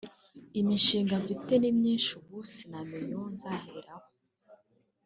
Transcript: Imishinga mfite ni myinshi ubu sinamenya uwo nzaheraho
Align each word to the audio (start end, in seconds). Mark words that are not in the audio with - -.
Imishinga 0.59 1.13
mfite 1.23 1.53
ni 1.57 1.69
myinshi 1.77 2.09
ubu 2.19 2.37
sinamenya 2.53 3.13
uwo 3.17 3.27
nzaheraho 3.35 4.07